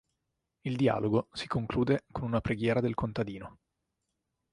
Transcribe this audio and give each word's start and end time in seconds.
Il 0.63 0.77
dialogo 0.77 1.27
si 1.31 1.45
conclude 1.45 2.05
con 2.11 2.23
una 2.23 2.41
preghiera 2.41 2.81
del 2.81 2.95
contadino. 2.95 3.59